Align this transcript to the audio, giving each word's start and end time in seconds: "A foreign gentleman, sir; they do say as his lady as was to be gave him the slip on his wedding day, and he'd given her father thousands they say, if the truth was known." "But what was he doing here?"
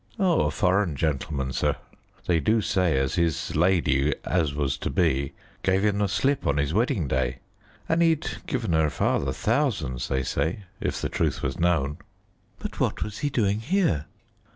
"A 0.17 0.49
foreign 0.49 0.95
gentleman, 0.95 1.53
sir; 1.53 1.75
they 2.25 2.39
do 2.39 2.59
say 2.59 2.97
as 2.97 3.13
his 3.13 3.55
lady 3.55 4.15
as 4.25 4.51
was 4.55 4.75
to 4.79 4.89
be 4.89 5.33
gave 5.61 5.85
him 5.85 5.99
the 5.99 6.07
slip 6.07 6.47
on 6.47 6.57
his 6.57 6.73
wedding 6.73 7.07
day, 7.07 7.37
and 7.87 8.01
he'd 8.01 8.27
given 8.47 8.73
her 8.73 8.89
father 8.89 9.31
thousands 9.31 10.07
they 10.07 10.23
say, 10.23 10.63
if 10.79 10.99
the 11.01 11.09
truth 11.09 11.43
was 11.43 11.59
known." 11.59 11.99
"But 12.57 12.79
what 12.79 13.03
was 13.03 13.19
he 13.19 13.29
doing 13.29 13.59
here?" 13.59 14.07